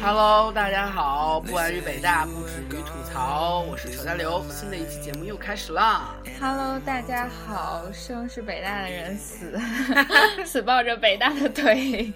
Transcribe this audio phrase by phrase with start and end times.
[0.00, 6.14] Hello，大家好，不安于北大，不止于吐槽，我是乔家刘，新的一期节目又开始了。
[6.40, 9.58] Hello，大家好，生是北大的人死，
[10.44, 12.12] 死抱着北大的腿。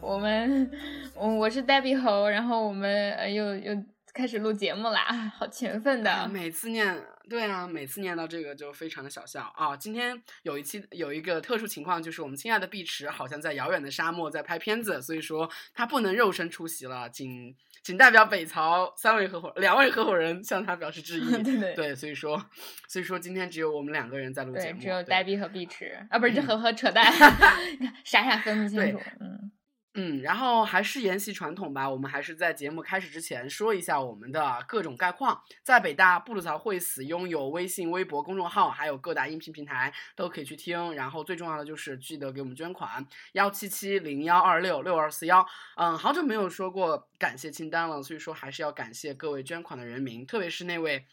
[0.00, 0.70] 我们，
[1.14, 3.74] 我我是 Debbie 猴，然后我们又又
[4.12, 6.28] 开始录节目啦，好勤奋的。
[6.28, 7.04] 每次念。
[7.28, 9.76] 对啊，每次念到这个就非常的小笑啊！
[9.76, 21.30] 今天有一期有一个特殊情况，就是我们亲爱的碧池好像在遥远的沙漠在拍片子，所以说他不能肉身出席了，仅仅代表北曹三位合伙两位合伙人向他表示致意。
[21.44, 22.42] 对对对，所以说
[22.88, 27.12] 所以说今天只有我们两个人在录节目，只有呆逼和碧池啊，不是这和和扯淡，
[28.04, 29.52] 傻傻分不清楚，嗯。
[29.94, 35.42] 嗯，然后还是沿袭传统吧，我们还是在节目开始之前说一下我们的各种概况。
[35.64, 40.94] 在北大布鲁曹会死，拥有微信、微博公众号，还有各大音频平台都可以去听。
[40.94, 45.44] 然后最重要的就是记得给我们捐款，幺七七零幺二六六二四幺。
[45.76, 51.06] 嗯，好久没有说过感谢清单了，所以说还是要感谢各位捐款的人民，特别是那位。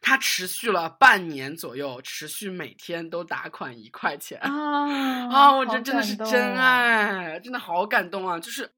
[0.00, 5.28] 他持续了半年左右，持续每天都打款一块钱啊！
[5.32, 8.38] 啊，我这真的是真爱，真的好感动啊！
[8.38, 8.70] 就是。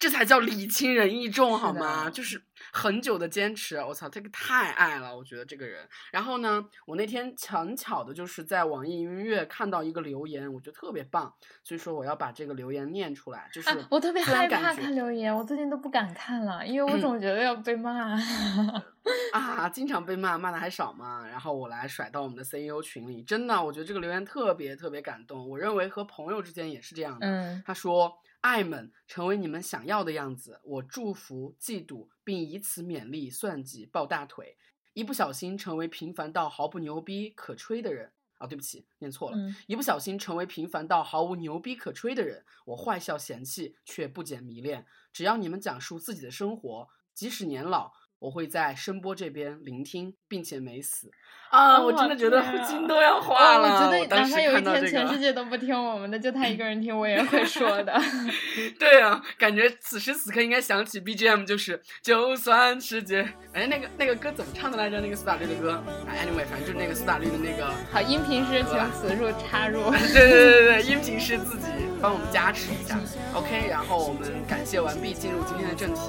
[0.00, 2.10] 这才叫礼轻人意重，好吗？
[2.10, 2.42] 就是
[2.76, 5.88] 很久的坚持，我操，这个太爱了，我觉得这个人。
[6.10, 13.48] 然后呢，我那天巧巧的就是在网易云音乐看到一个留言，我觉得特别棒，所以说我要把这个留言念出来。
[13.52, 18.18] 就是我特别害怕看留言，我最近都不敢看了，因为我总觉得要被骂。
[19.32, 21.24] 啊，经常被骂，骂的还少吗？
[21.30, 25.48] 然后我来甩到我们的 CEO 群里，真的，我觉得这个留言特别特别感动。
[25.48, 27.26] 我认为和朋友之间也是这样的。
[27.26, 28.12] 嗯，他说。
[28.44, 34.58] 爱们成为你们想要的样子，我祝福、嫉妒，并以此勉励、算计、抱大腿。
[34.92, 38.46] 一不小心成为平凡到毫不牛逼可吹的人啊！
[38.46, 39.38] 对不起，念错了。
[39.66, 44.84] 一不小心成为平凡到毫无牛逼可吹的人，我坏笑嫌弃，却不减迷恋。
[45.10, 47.94] 只要你们讲述自己的生活，即使年老。
[48.24, 51.10] 我会在声波这边聆听，并且没死
[51.50, 51.78] 啊！
[51.78, 53.68] 我真的觉得心都要化了。
[53.68, 57.92] 我觉得哪怕有一天全世界都不听我们的，就他一个人听，我也会说的。
[58.80, 63.28] 对啊，感觉此时此刻应该响起 BGM，就是就算世界……
[63.52, 65.02] 哎，那个那个歌怎么唱的来着？
[65.02, 67.70] 那个苏打绿的歌？Anyway，反正就是那个苏打绿的那个。
[67.92, 69.90] 好，音频师请此处插入。
[69.90, 71.66] 对对对对对， 音频师自己
[72.00, 72.98] 帮我们加持一下。
[73.34, 76.00] OK，然后我们感谢完毕，进入今天的正题。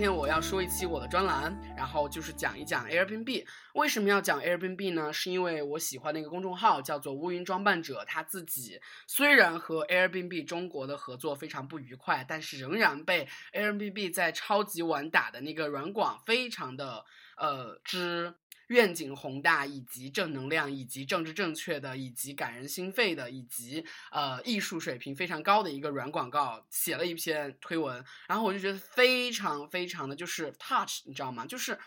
[0.00, 3.44] 今天我要说一期我的专栏，然后就是讲一讲 Airbnb。
[3.74, 5.12] 为什么要讲 Airbnb 呢？
[5.12, 17.04] 是因为我喜欢那个公众号叫做乌云装扮者，他自己虽然和 Airbnb 中国的合作非常不愉快，但是仍然被 Airbnb 在超级晚打的那个软广非常的
[17.36, 18.32] 呃之。
[18.70, 31.46] 愿景宏大，以及正能量，以及政治正确的，以及感人心肺的，以及呃艺术水平非常高的一个软广告，写了一篇推文，然后我就觉得非常非常的就是 touch，你知道吗？
[31.46, 31.78] 就是。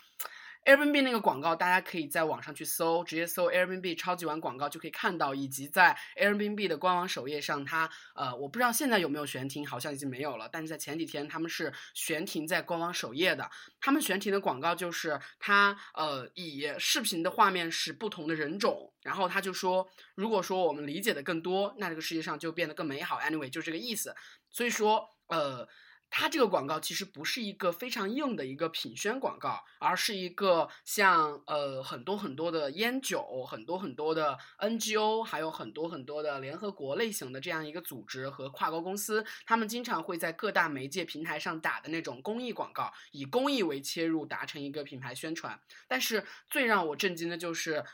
[0.64, 10.48] Airbnb 那个广告，大家可以在网上去搜，直接搜 Airbnb 超级碗广告就可以看到，以及在 Airbnb 的官网首页上，它呃，我不知道现在有没有悬停，好像已经没有了。
[10.50, 13.50] 但是在前几天，他们是悬停在官网首页的。
[13.78, 23.20] 他们悬停的广告就是它呃，以视频的画面是不同的人种，然后他就说，如果说我们理解的更多，那这个世界上就变得更美好。
[23.20, 24.14] Anyway，就这个意思。
[24.50, 25.68] 所以说呃。
[26.10, 45.60] 它这个广告其实不是一个非常硬的一个品宣广告，而是一个像呃很多很多的烟酒、很多很多的 NGO，还有很多很多的联合国类型的这样一个组织和跨国公司，他们经常会在各大媒介平台上打的那种公益广告，以公益为切入，达成一个品牌宣传。
[45.88, 47.84] 但是最让我震惊的就是。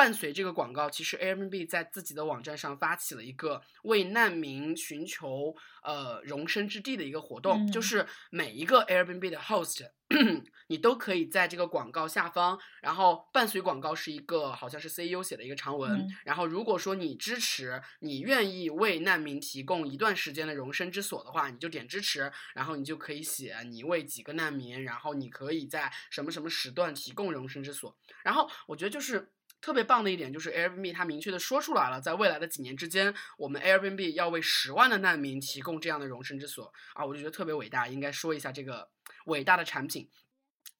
[0.00, 9.90] 伴随这个广告，其实 Airbnb 在自己的网站上发起了一个为难民寻求呃容身之地的一个活动，就是每一个 Airbnb 的 host，
[10.68, 27.94] 你都可以在这个广告下方，然后伴随广告是一个好像是 CEO 写的一个长文，然后如果说你支持，你愿意为难民提供一段时间的容身之所的话，你就点支持，然后你就可以写你为几个难民，然后你可以在什么什么时段提供容身之所，
[28.24, 29.30] 然后我觉得就是。
[29.60, 38.88] 特别棒的一点就是 Airbnb 它明确的说出来了，在未来的几年之间，我们 Airbnb 要为十万的难民提供这样的容身之所啊，我就觉得特别伟大，应该说一下这个
[39.26, 40.08] 伟大的产品。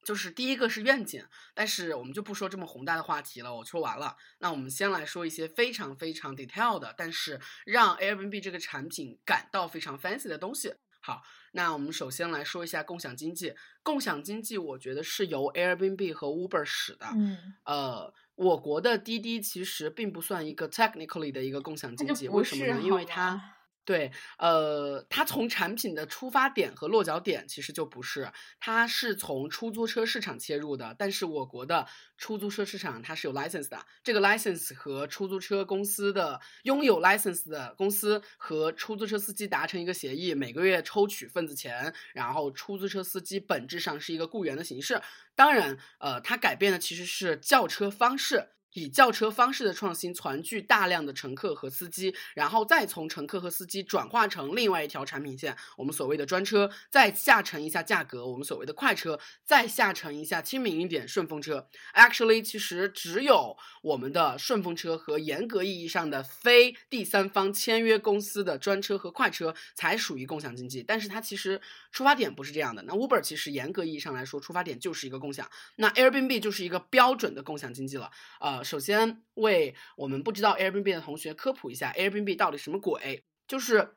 [0.03, 1.23] 就是第一个是愿景，
[1.55, 4.17] 但是我们就不说这么宏大的话题了，我说完了。
[4.39, 10.73] 那我们先来说一些非常非常 detail 的，但是让 Airbnb 这个产品感到非常 fancy 的东西。
[11.11, 11.23] 好，
[11.53, 13.53] 那我们首先来说一下共享经济。
[13.83, 17.07] 共享经济，我觉得是由 Airbnb 和 Uber 使的。
[17.17, 22.81] 嗯，呃，我国的滴滴其实并不算一个 technically 的一个共享经济，为什么呢？
[22.81, 23.43] 因为它吧
[23.91, 30.95] 对，呃，它从产品的出发点和落脚点其实就不是，它是从出租车市场切入的。
[30.97, 31.85] 但是我国的
[32.17, 45.03] 出租车市场它是有 license 的，这个 license 和出租车公司的拥有 license 的公司和出租车司机达成一个协议，每个月抽取份子钱，然后出租车司机本质上是一个雇员的形式。
[45.35, 48.51] 当然，呃，它改变的其实是叫车方式。
[48.73, 61.69] 以轿车方式的创新，团聚大量的乘客和司机，然后再从乘客和司机转化成另外一条产品线，我们所谓的专车，再下沉一下价格，我们所谓的快车，再下沉一下亲民一点顺风车。
[61.95, 72.83] Actually，其实只有我们的顺风车和严格意义上的非第三方签约公司的专车和快车才属于共享经济，但是它其实出发点不是这样的。
[72.83, 78.11] 那 Uber 其实严格意义上来说，出发点就是一个共享，那 Airbnb 就是一个标准的共享经济了。
[78.39, 83.25] 呃，首先为我们不知道 Airbnb 的同学科普一下，Airbnb 到底什么鬼？
[83.47, 83.97] 就是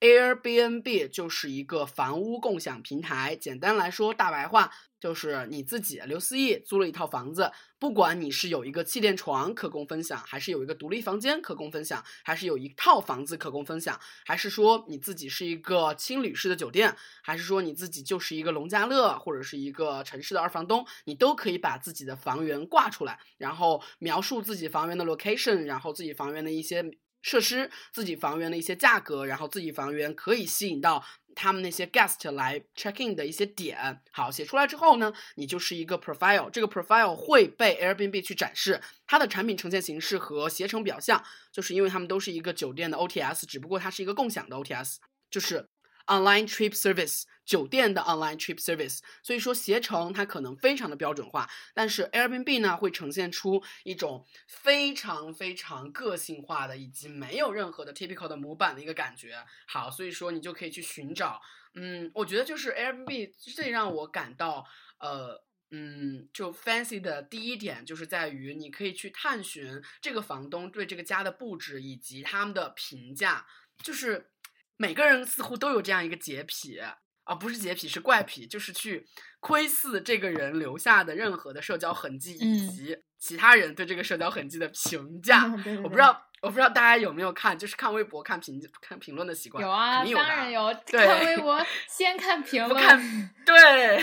[0.00, 26.90] Airbnb 就是一个房屋共享平台，简单来说，大白话就是你自己刘思义租了一套房子，不管你是有一个气垫床可供分享，还是有一个独立房间可供分享，还是有一套房子可供分享，还是说你自己是一个青旅式的酒店，还是说你自己就是一个农家乐或者是一个城市的二房东，你都可以把自己的房源挂出来，然后描述自己房源的 location，然后自己房源的一些
[27.22, 34.00] 设施，自己房源的一些价格，然后自己房源可以吸引到他们那些 guest 来 check in 的一些点。
[34.10, 41.22] 好，写出来之后呢，你就是一个 profile，这个 profile 会被 Airbnb 去展示它的产品呈现形式和携程表象，
[41.52, 44.96] 就是因为他们都是一个酒店的 OTS，只不过它是一个共享的 OTS，
[45.30, 45.68] 就是
[46.06, 47.24] online trip service。
[47.46, 59.44] 酒店的 online trip service，所以说携程它可能非常的标准化，但是 Airbnb 呢会呈现出一种非常非常个性化的，以及没有任何的 typical 的模板的一个感觉。
[59.66, 61.42] 好，所以说你就可以去寻找，
[61.74, 64.64] 嗯，我觉得就是 Airbnb 最让我感到
[64.98, 65.42] 呃。
[65.72, 73.46] 嗯，就 fancy 的第一点就是在于，你可以去探寻这个房东对这个家的布置以及他们的评价，
[73.80, 74.30] 就是
[74.80, 76.78] 每个人似乎都有这样一个洁癖，
[77.24, 79.06] 啊，不是洁癖，是怪癖，就是去
[79.38, 85.46] 窥视这个人留下的任何的社交痕迹，以嗯及其他人对这个社交痕迹的评价。
[85.62, 89.62] 对对对我不知道，我不知道大家有没有看，就是看微博、看评、看评论的习惯。
[89.62, 90.72] 有啊，有当然有。
[90.86, 94.02] 对看微博 先看评论， 不看对，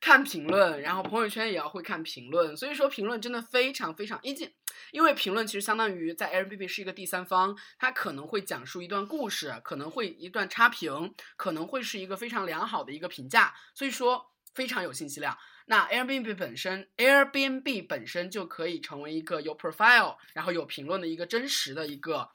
[0.00, 4.50] 看评论，然后朋友圈也要会看评论，所以说评论真的非常非常，一进，
[4.92, 15.36] 因为评论其实相当于在 Airbnb 是一个第三方，它可能会讲述一段故事，可能会一段差评，可能会是一个非常良好的一个评价，所以说非常有信息量。
[15.66, 22.30] 那 Airbnb 本身，Airbnb 本身就可以成为一个有 profile，然后有评论的一个真实的一个，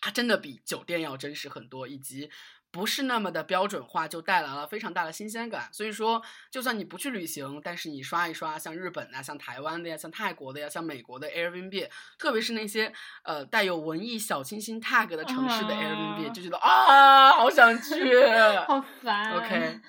[0.00, 2.30] 它真的比酒店要真实很多，以及
[2.76, 5.66] 不是那么的标准化，就带来了非常大的新鲜感。
[5.72, 11.88] 所以说，就算你不去旅行，但是你刷一刷像日本啊、像台湾的呀、像泰国的呀、像美国的 Airbnb，
[12.18, 12.92] 特别是那些
[13.24, 18.26] 呃带有文艺小清新 tag 的城市的啊 Airbnb，就觉得啊，好想去。
[18.68, 19.32] 好烦。
[19.32, 19.80] OK，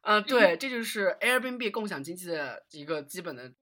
[0.00, 3.52] 呃，对，这就是 Airbnb 共享经济的一个基本的、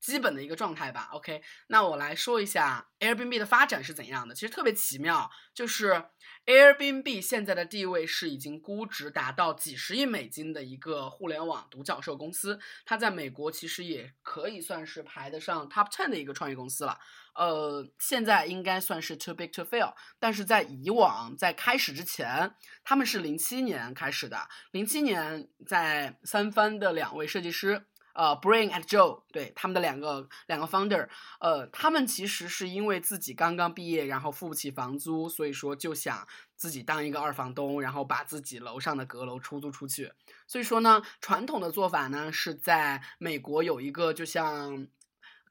[0.00, 1.10] 基本的一个状态吧。
[1.12, 4.34] OK，那我来说一下 Airbnb 的发展是怎样的。
[4.34, 6.02] 其实特别奇妙，就是
[6.46, 12.58] Airbnb 现在的地位是已经估值达到几十亿美金的一个互联网独角兽公司。
[12.84, 16.98] 它在美国其实也可以算是排得上 Top Ten 的一个创业公司了。
[17.34, 22.52] 呃，现在应该算是 too big to fail，但是在以往在开始之前，
[22.82, 24.48] 他们是零七年开始的。
[24.72, 31.08] 零七年在三藩的两位设计师，呃，Brain and Joe，对他们的两个两个 founder，
[31.40, 36.26] 呃，他们其实是因为自己刚刚毕业，然后付不起房租，所以说就想
[36.56, 40.12] 自己当一个二房东，然后把自己楼上的阁楼出租出去。
[40.46, 44.86] 所以说呢，传统的做法呢是在美国有一个就像。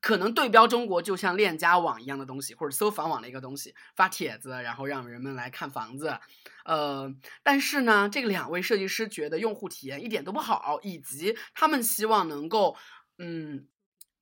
[0.01, 6.19] 可能对标中国，就像链家网一样的东西，或者搜房网的一个东西，发帖子，然后让人们来看房子。
[6.65, 7.13] 呃，
[7.43, 12.77] 但是呢，这个两位设计师觉得用户体验一点都不好，以及他们希望能够，
[13.17, 13.67] 嗯。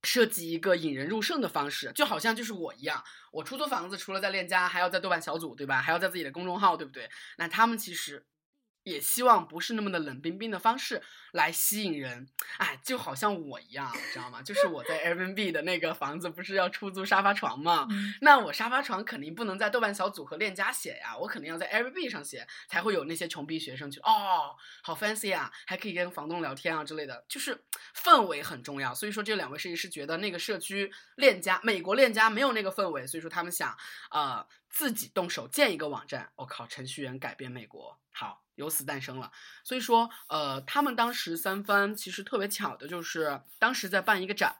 [0.03, 5.81] 设计一个引人入胜的方式，就好像就是我一样，我出租房子除了在链家，还要在豆瓣小组，对吧？
[5.81, 7.09] 还要在自己的公众号，对不对？
[7.37, 8.25] 那他们其实
[8.87, 11.01] 也希望不是那么的冷冰冰的方式
[11.33, 12.27] 来吸引人。
[12.57, 14.41] 哎，就好像我一样，知道吗？
[14.41, 17.87] 就是我在 Airbnb 的那个房子不是要出租沙发床吗？
[18.21, 27.61] 那我沙发床肯定不能在豆瓣小组和链家写呀，我肯定要在 Airbnb 上写，才会有那些穷逼学生去哦，好 fancy 啊，还可以跟房东聊天啊之类的，就是
[27.93, 28.95] 氛围很重要。
[28.95, 33.75] 所以说这两位设计师觉得那个社区链家美国链家没有那个氛围，所以说他们想
[34.11, 36.31] 呃自己动手建一个网站。
[36.35, 38.43] 我靠，程序员改变美国，好。
[38.57, 39.31] 由此诞生了，
[39.63, 44.57] 所以说，呃，他们当时三番其实特别巧的，就是当时在办一个展，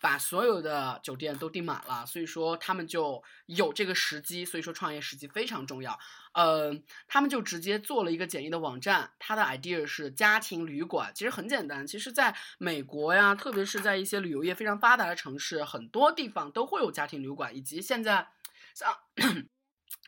[0.00, 5.96] 把所有的酒店都订满了，所以说他们就有这个时机，所以说创业时机非常重要，
[6.34, 18.26] 呃，他们就直接做了一个简易的网站，它的 idea 是家庭旅馆，其实很简单，其实在美国呀，特别是在一些旅游业非常发达的城市，很多地方都会有家庭旅馆，以及现在
[18.76, 18.94] 像。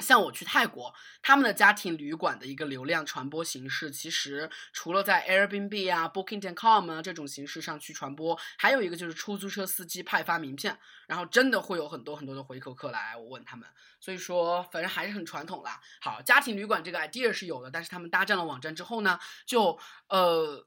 [0.01, 13.17] 像我去泰国，他们的家庭旅馆的一个流量传播形式，其实除了在 Airbnb 啊、Booking.com 啊这种形式上去传播，还有一个就是出租车司机派发名片，然后真的会有很多很多的回头客来。
[13.17, 15.81] 我问他们，所以说反正还是很传统啦。
[16.01, 19.77] 好，家庭旅馆这个 idea 是有的，但是他们搭建了网站之后呢，就
[20.09, 20.65] 呃，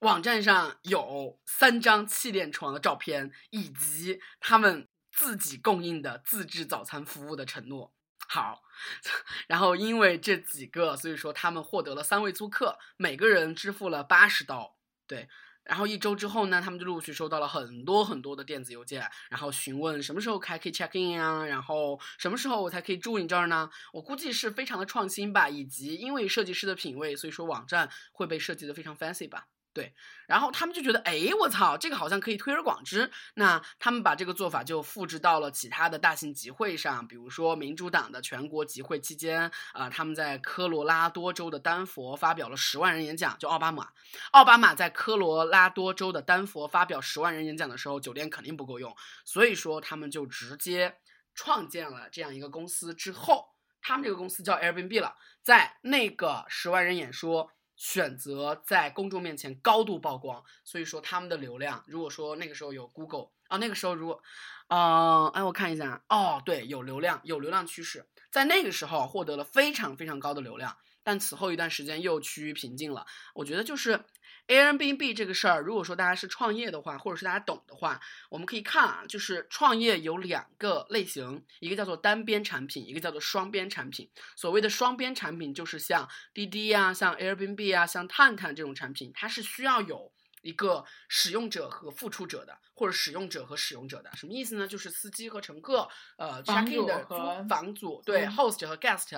[0.00, 7.94] 网站上有三张气垫床的照片，以及他们自己供应的自制早餐服务的承诺。
[8.26, 8.62] 好，
[9.46, 14.76] 然后因为这几个，所以说他们获得了三位租客，每个人支付了八十刀。
[15.06, 15.28] 对，
[15.62, 23.70] 然后一周之后呢，他们就陆续收到了很多很多的电子邮件，然后询问什么时候还可以 check in 啊，然后什么时候我才可以住你这儿呢？
[23.92, 29.46] 我估计是非常的创新吧，以及因为设计师的品味，所以说网站会被设计的非常 fancy 吧。
[29.74, 29.92] 对，
[30.28, 33.10] 然后他们就觉得，哎，我操，这个好像可以推而广之。
[33.34, 43.88] 那他们把这个做法就复制到了其他的大型集会上，比如说民主党的全国集会期间，啊，他们在科罗拉多州的丹佛发表了十万人演讲，就奥巴马，
[44.30, 50.98] 奥巴马在科罗拉多州的丹佛发表十万人演讲的时候，酒店肯定不够用，所以说他们就直接
[51.34, 52.94] 创建了这样一个公司。
[52.94, 53.48] 之后，
[53.82, 57.50] 他们这个公司叫 Airbnb 了，在那个十万人演说。
[57.76, 64.22] 选择在公众面前高度曝光，所以说他们的流量，如果说那个时候有 Google 啊，那个时候如果，
[64.68, 73.06] 嗯，哎，我看一下，哦，对，有流量，有流量趋势，在那个时候获得了非常非常高的流量，但此后一段时间又趋于平静了。
[73.34, 74.04] 我觉得就是。
[74.46, 84.10] Airbnb 这个事儿，如果说大家是创业的话，或者是大家懂的话，我们可以看啊，就是创业有两个类型，一个叫做单边产品，一个叫做双边产品。
[84.36, 90.12] 所谓的双边产品，就是像滴滴呀、像 Airbnb 啊、像探探这种产品，它是需要有。
[90.44, 94.68] 一个使用者和付出者的，或者使用者和使用者的，什么意思呢？
[94.68, 97.02] 就是司机和乘客，呃，check in 的
[97.48, 99.08] 房主，对，host 和 guest，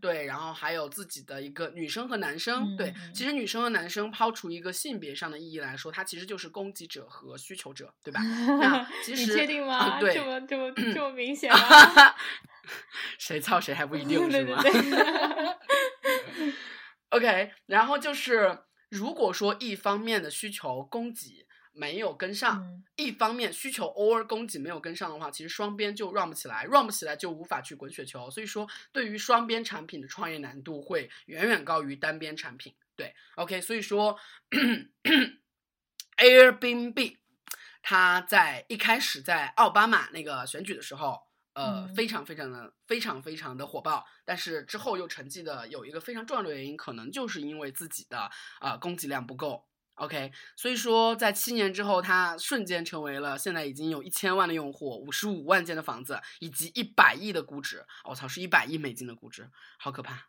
[0.00, 8.20] 对，然后还有自己的一个女生和男生，对，其实女生和男生抛除一个性别上的意义来说，它其实就是供给者和需求者，对吧？
[8.22, 10.00] 那 其实你确定吗？
[10.00, 11.58] 对，这么这么这么明显吗？
[13.18, 14.62] 谁操谁还不一定是吗
[17.10, 18.58] ？OK，然后就是。
[18.90, 28.28] 如果说一方面的需求供给没有跟上，一方面需求 or 供给没有跟上的话，其实双边就 run 不起来，run 不起来就无法去滚雪球。
[28.28, 32.74] 所以说，对于双边产品的创业难度会远远高于单边产品。
[32.96, 34.18] 对，OK，所以说
[36.18, 37.16] Airbnb
[37.80, 41.29] 它在一开始在奥巴马那个选举的时候。
[41.52, 48.30] 呃，非常非常的非常非常的火爆，但是之后又沉寂的有一个非常重要的原因，可能就是因为自己的
[48.60, 49.66] 啊供给量不够。
[49.96, 57.84] OK，所以说在七年之后，它瞬间成为了现在已经有一千万的用户，五十五万间的房子，以及一百亿的估值。
[58.04, 60.28] 我操，是一百亿美金的估值，好可怕。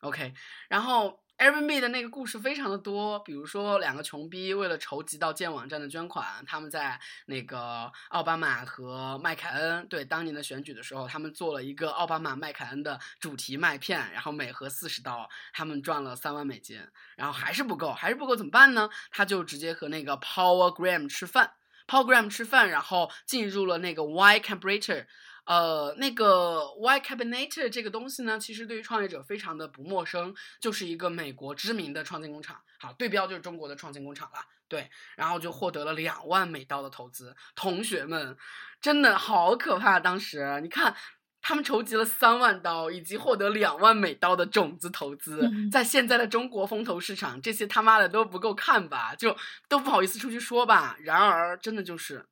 [0.00, 0.34] OK，
[0.68, 1.23] 然后。
[1.44, 16.80] Airbnb 的那个故事非常的多，比如说两个穷逼为了筹集到建网站的捐款，他们在那个奥巴马和麦凯恩对当年的选举的时候，他们做了一个奥巴马麦凯恩的主题麦片，然后每盒四十刀，他们赚了三万美金，
[17.14, 18.88] 然后还是不够，还是不够怎么办呢？
[19.10, 21.52] 他就直接和那个 Power Graham 吃饭
[21.86, 25.04] ，Power Gram 吃饭，然后进入了那个 Y Combinator。
[25.46, 32.58] 呃，那个 Y Combinator 这个东西呢，其实对于创业者非常的不陌生，就是一个美国知名的创新工厂。
[32.78, 34.38] 好，对标就是中国的创新工厂了。
[34.68, 37.36] 对，然后就获得了两万美刀的投资。
[37.54, 38.34] 同学们，
[38.80, 40.00] 真的好可怕！
[40.00, 40.96] 当时你看，
[41.42, 49.14] 他们筹集了三万刀，以及获得两万美刀的种子投资，在现在的中国风投市场，这些他妈的都不够看吧？
[49.14, 49.36] 就
[49.68, 50.96] 都不好意思出去说吧。
[51.00, 52.26] 然而，真的就是，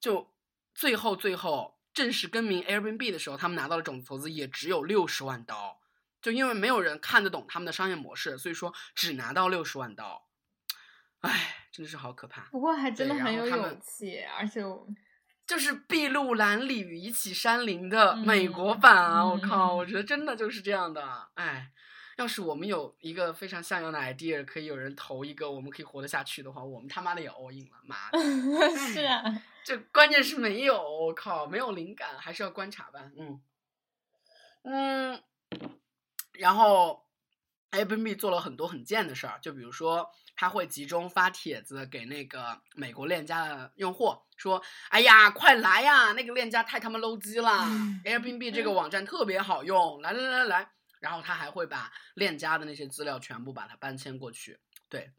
[0.00, 0.34] 就
[0.74, 1.72] 最后最后。
[1.94, 5.80] 正式更名 Airbnb 的时候，他们拿到的种子投资也只有六十万刀，
[6.20, 10.26] 就因为没有人看得懂他们的商业模式，所以说只拿到六十万刀，
[11.20, 12.42] 唉，真的是好可怕。
[12.50, 14.86] 不过还真的很有勇气，而且我
[15.46, 19.24] 就是筚路蓝缕，一起山林的美嗯国版啊！
[19.24, 21.28] 我嗯靠，嗯我觉得真的就是这样的。
[21.34, 21.70] 哎，
[22.16, 28.18] 要是我们有一个非常像样的 idea，可以有人投一个，我们可以活得下去的话，我们他妈的也 all in 了，妈的！
[28.92, 29.22] 是啊，
[29.64, 33.10] 这关键是没有，我靠，没有灵感，还是要观察吧。
[33.16, 33.42] 嗯
[34.62, 35.22] 嗯，
[36.32, 37.06] 然后
[37.70, 55.12] Airbnb 做了很多很贱的事儿，就比如说他会集中发帖子给那个美国链家的用户，说：“哎呀，快来呀，那个链家太他妈 low 鸡了嗯，Airbnb 这个网站特别好用，来来来来。”然后他还会把链家的那些资料全部把它搬迁过去，对，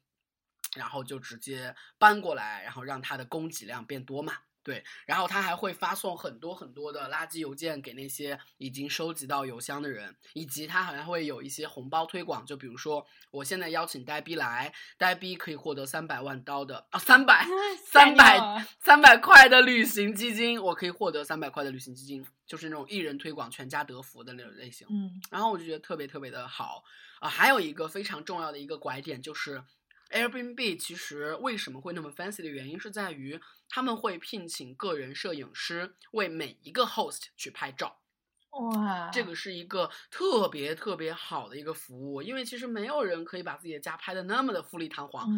[0.76, 4.34] 然后就直接搬过来，然后让它的供给量变多嘛。
[4.64, 17.46] 对，然后他还会发送很多很多的垃圾邮件给那些已经收集到邮箱的人，以及他还会有一些红包推广，就比如说我现在邀请呆逼来，呆逼可以获得三百万刀的啊，三百
[17.86, 24.88] 三百啊三百块的旅行基金，我可以获得三百块的旅行基金，就是那种一人推广全家得福的那种类型。
[24.90, 26.84] 嗯然后我就觉得特别特别的好
[27.20, 29.64] 啊、还有一个非常重要的一个拐点就是
[30.16, 38.00] Airbnb 其实为什么会那么 fancy 的原因是在于他们会聘请个人摄影师为每一个 host 去拍照，
[38.52, 45.30] 哇，这个是一个特别特别好的一个服务，因为其实没有人可以把自己的家拍的那么的富丽堂皇。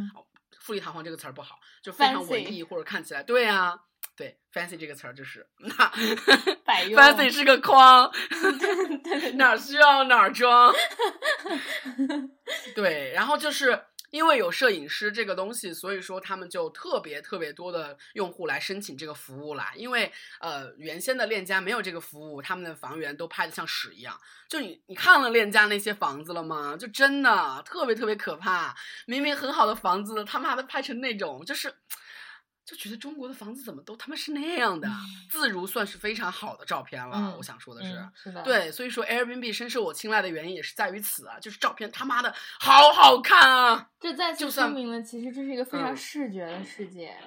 [0.62, 3.80] 富丽堂皇这个词儿不好，就非常文艺或者看起来对啊，
[4.16, 5.70] 对 fancy 这个词儿就是那
[6.66, 10.74] fancy 是个框， 对对对哪儿需要哪儿装。
[12.76, 19.72] 对，然后就是因为有摄影师这个东西，所以说他们就特别特别多的用户来申请这个服务啦。
[19.76, 24.20] 因为呃，原先的链家没有这个服务，他们的房源都拍的像屎一样。
[24.48, 26.78] 就你你看了链家那些房子了吗？
[26.80, 28.76] 就真的特别特别可怕。
[29.06, 31.74] 明明很好的房子，他妈的拍成那种，就是
[32.68, 34.90] 就觉得中国的房子怎么都他妈是那样的。
[35.30, 37.94] 自如算是非常好的照片了，嗯我想说的是。
[37.94, 47.18] 嗯是的，对，所以说 Airbnb 深受我青睐的原因也是在于此啊，就是照片他妈的好好看啊这再次就说明了，其实这是一个非常嗯视觉的世界。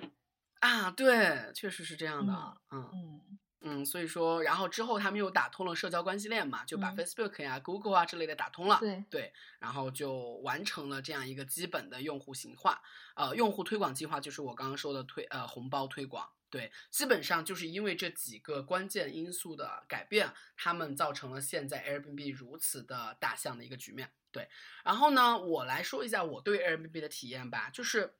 [0.61, 0.91] 啊！
[0.91, 2.33] 对，确实是这样的，
[2.71, 3.21] 嗯嗯
[3.63, 12.81] 嗯，所以说，然后之后他们又打通了社交关系链嘛，就把嗯 Facebook 呀、Google 啊之类的打通了，对，对，然后就完成了这样一个基本的用户型化，
[13.15, 24.49] 呃，用户推广计划就是我刚刚说的推呃红包推广，对，基本上就是因为这几个关键因素的改变，他们造成了现在 Airbnb 如此的大象的一个局面，对。
[24.85, 28.15] 然后呢，我来说一下我对 Airbnb 的体验吧，就是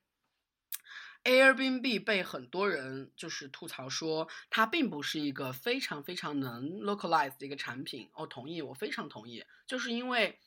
[1.25, 8.11] Airbnb 被很多人就是吐槽说，它并不是一个非常非常能 localize 的一个产品。
[8.15, 10.39] 我、同意，我非常同意，就是因为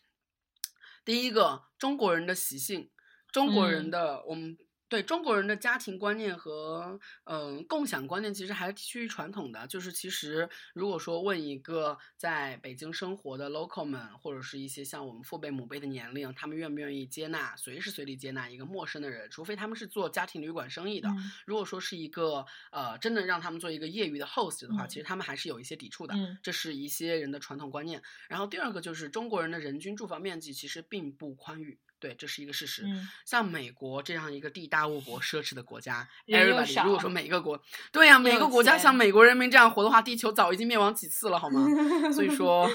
[1.05, 2.89] 第一个中国人的习性，
[3.31, 4.57] 中国人嗯的、我们
[4.93, 9.65] 对中国人的家庭观念和嗯、呃共享观念其实还是趋于传统的。
[9.65, 21.09] 就是其实如果说问一个在北京生活的 local 们，或者是一些像我们父辈母辈的年龄，他们愿不愿意接纳随时随地接纳一个陌生的人，除非他们是做家庭旅馆生意的。
[21.09, 26.13] 嗯如果说是一个呃，真的让他们做一个业余的 host 的话，嗯其实他们还是有一些抵触的。
[26.13, 27.99] 嗯这是一些人的传统观念。
[28.29, 32.83] 然后第二个就是中国人的人均住房面积其实并不宽裕，对，这是一个事实。
[32.85, 37.57] 嗯像美国这样一个地大物博、奢侈的国家，everybody，如果少说每个国，
[37.93, 41.65] 对呀、每有个国家像美国人民这样活的话，地球早已经灭亡几次了，好吗？
[42.11, 42.69] 所以 说，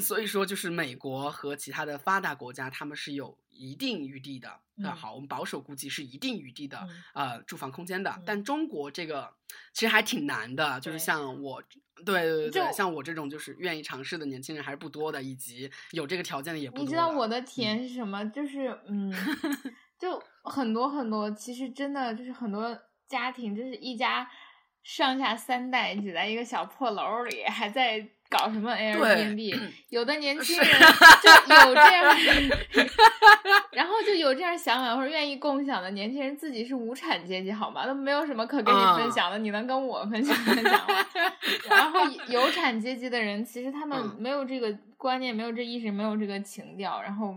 [0.00, 4.58] 所以说就是美国和其他的发达国家，他们是有一定余地的。
[4.74, 6.78] 那嗯好，我们保守估计是一定余地的，
[7.14, 8.10] 嗯呃，住房空间的。
[8.16, 9.32] 嗯但中国这个
[9.72, 11.62] 其实还挺难的，就是像我，
[12.04, 16.90] 对对对对，像我这种就是愿意尝试的年轻人还是不多的，以及有这个条件的也不多你。
[16.90, 18.24] 知道我的体嗯验是什么？
[18.30, 19.12] 就是嗯，
[19.98, 22.76] 就很多很多，其实真的就是很多
[23.08, 24.28] 家庭，就是一家
[24.82, 29.60] 上下三代挤在一个小破楼里，还在搞什么 Airbnb。
[29.90, 32.16] 有的年轻人就有这样，
[33.72, 37.86] 然后就有这样想法或者愿意共享的年轻人，自己是无产阶级，好吗？
[37.86, 41.06] 都没有什么可跟你分啊享的，你能跟我分享分享吗？
[41.68, 47.36] 然后有产阶级的人，其实他们嗯没有这个观念，没有这意识，没有这个情调，然后，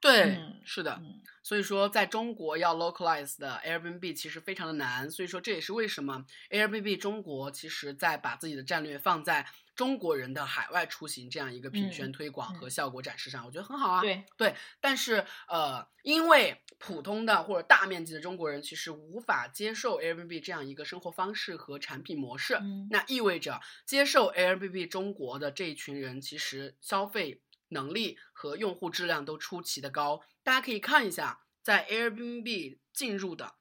[0.00, 1.00] 对，嗯是的。
[1.46, 14.00] 嗯所以说，在中国要 localize 的 Airbnb 其实非常的难，所以说这也是为什么 Airbnb 中国其实在把自己的战略放在中国人的海外出行这样一个品宣嗯推广和嗯效果展示上，我觉得很好啊。
[14.00, 30.22] 对，对，但是呃，因为普通的或者大面积的中国人其实无法接受 Airbnb 这样一个生活方式和产品模式，嗯那意味着接受 Airbnb 中国的这一群人其实消费能力和用户质量都出奇的高。
[30.46, 33.54] 大家可以看一下，在 Airbnb 进入的。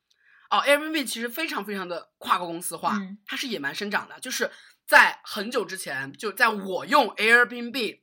[0.52, 3.18] 哦，Airbnb 其实非常非常的跨国公司化，嗯。
[3.26, 4.52] 它是野蛮生长的，就是
[4.86, 8.02] 在很久之前，就在我用 Airbnb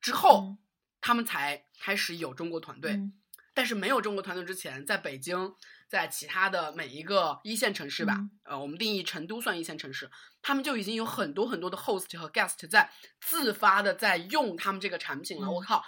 [0.00, 0.58] 之后，嗯。
[1.00, 2.92] 他们才开始有中国团队。
[2.92, 3.14] 嗯。
[3.52, 5.52] 但是没有中国团队之前，在北京，
[5.88, 8.30] 在其他的每一个一线城市吧，嗯。
[8.44, 10.08] 呃，我们定义成都算一线城市，
[10.40, 12.88] 他们就已经有很多很多的 host 和 guest 在
[13.20, 15.48] 自发的在用他们这个产品了。
[15.48, 15.52] 嗯。
[15.52, 15.84] 我靠，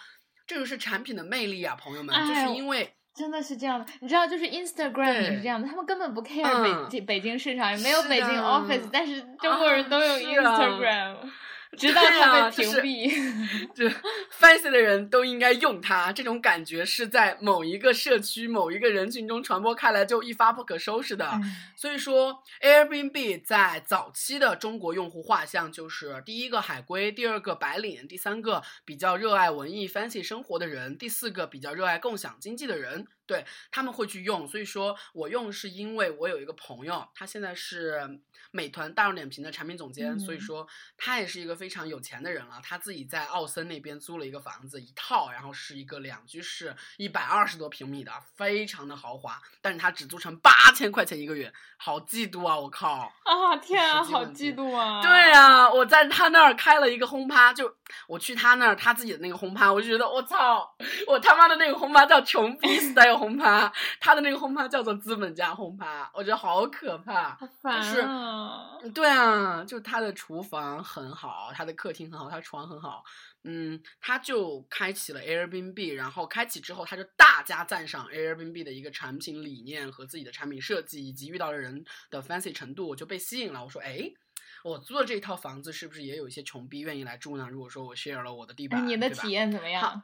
[0.53, 11.17] 这就是产品的魅力啊，朋友们，哎就是因为真的是这样的，你知道，就是 Instagram 也是这样的，他们根本不 care 嗯北京、北京市场，也没有北京 office，但是中国人都有 Instagram，、
[11.77, 13.73] 直到对它被屏蔽。
[13.75, 13.89] 这
[14.39, 21.27] fancy 的人都应该用它，这种感觉是在某一个社区、某一个人群中传播开来，就一发不可收拾的。
[21.27, 21.41] 哎
[21.77, 34.47] 所以说，Airbnb 在早期的中国用户画像就是第一个海归，第二个白领，第三个比较热爱文艺 fancy 生活的人，第四个比较热爱共享经济的人，对他们会去用。
[34.47, 40.69] 所以说我用是因为我有一个朋友，他现在是美团大众点评的产品总监，所以嗯说
[40.99, 42.61] 他也是一个非常有钱的人了。
[42.63, 52.59] 他自己在奥森那边租了一个房子，一套，然后是一个两居室，一百二十多平米的，非常的豪华，但是他只租成八千块钱一个月，好嫉妒啊！
[52.59, 53.13] 我靠。
[53.25, 55.01] 啊天啊，好嫉妒啊！
[55.01, 57.75] 对啊，我在他那儿开了一个轰趴，就
[58.07, 60.75] 我去他那儿，他自己的那个轰趴，我就觉得我操，
[61.07, 67.37] 我他妈的那个轰趴叫穷逼 style 轰趴，他的那个轰趴叫做资本家轰趴，我觉得好可怕。
[67.37, 68.77] 好烦就是啊！
[68.93, 73.05] 对啊，就他的厨房很好，他的客厅很好，他床很好，
[73.45, 83.63] 嗯，他就开启了 Airbnb，然后开启之后，他就大加赞赏 Airbnb 的一个产品理念和自己的产品设计，以及遇到的人的 fancy 程度，我就被吸引了。
[83.63, 84.13] 我说，哎，
[84.65, 87.49] 我租的这一套房子是不是也有一些穷逼愿意来住呢？
[87.49, 90.03] 如果说我 share 了我的地哎板，你的体验怎么样？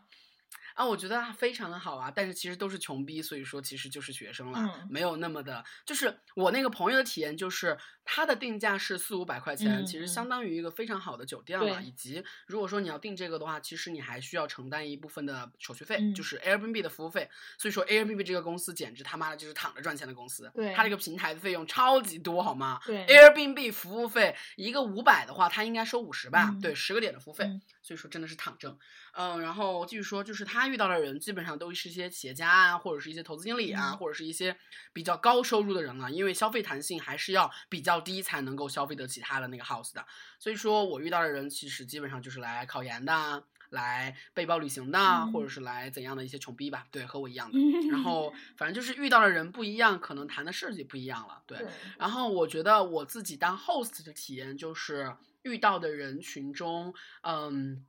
[0.74, 22.80] 啊，我觉得非常的好啊，但是其实都是穷逼，所以说其实就是学生了，嗯没有那么的，就是我那个朋友的体验就是他的定价是四五百块钱，嗯其实嗯相当于一个非常好的酒店了，以及如果说你要订这个的话，其实你还需要承担一部分的手续费，嗯就是 Airbnb 的服务费，所以说 Airbnb 这个公司简直他妈的就是躺着赚钱的公司，对它这个平台的费用超级多，好吗？
[22.86, 26.50] 对 Airbnb 服务费一个五百的话，它应该收五十吧？
[26.52, 28.78] 嗯对，十个点的服务费，嗯所以说真的是躺挣。
[29.18, 34.56] 嗯，然后继续说，就是他遇到的人基本上都是一些企业家啊，或者是一些投资经理啊，嗯或者是一些
[34.92, 40.06] 比较高收入的人了，因为消费弹性还是要比较低才能够消费得起他的那个 house 的。
[40.38, 43.42] 所以说我遇到的人其实基本上就是来考研的啊。
[43.70, 47.58] 来背包旅行的啊，或者嗯是来怎样的一些穷逼吧，对，和我一样的。
[47.92, 51.58] 然后反正就是遇到的人不一样，可能谈的事就不一样了，对。
[51.58, 57.84] 对，然后我觉得我自己当 host 的体验就是遇到的人群中，嗯，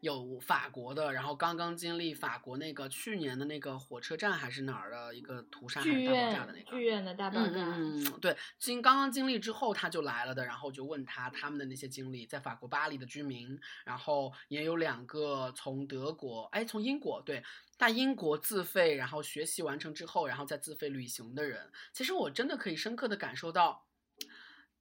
[0.00, 6.70] 有法国的，然后刚刚经历法国那个去年的那个火车站还是哪儿的一个屠杀还剧是大爆炸院的那个。
[6.70, 17.42] 剧院的大爆嗯炸，嗯嗯，对，经刚刚经历之后他就来了的，然后就问他他们的那些经历，在法国巴黎的居民，然后也有两个从德国，哎，从英国对，
[17.78, 23.85] 大英国自费，然后学习完成之后，然后再自费旅行的人，其实我真的可以深刻的感受到。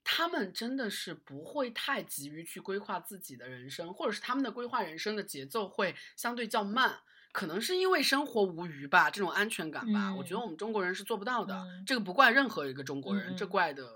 [0.08, 7.00] 他们真的是不会太急于去规划自己的人生，或者是他们的规划人生的节奏会相对较慢，
[7.34, 11.56] 可能是因为生活无余吧，这种安全感吧，我觉得嗯我们中国人是做不到的。
[11.56, 13.92] 嗯这个不怪任何一个中国人，这怪的，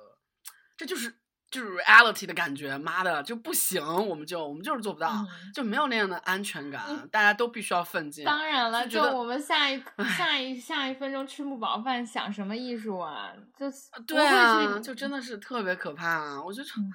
[0.76, 1.19] 这就是
[1.50, 2.78] 就是 reality 的感觉。
[2.78, 8.24] 妈的，就不行，我们就我们就是做不到，嗯就没有那样的安全感，大家都必须要奋进。
[8.26, 9.84] 当然了，就就我们下一
[10.18, 13.34] 下一下一分钟吃不饱饭，想什么艺术啊？
[13.58, 16.44] 就是对啊，就真的是特别可怕、啊。
[16.44, 16.90] 我就觉嗯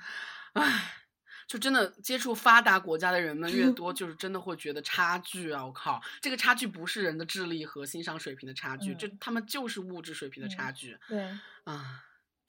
[0.55, 0.95] 得，唉，
[1.47, 5.65] 就真的接触发达国家的人们越 多，就是真的会觉得差距啊！
[5.67, 10.97] 我靠，这个差距不是人的智力和欣赏水平的差距，就嗯他们就是物质水平的差距。
[11.09, 11.23] 对，
[11.65, 12.05] 啊，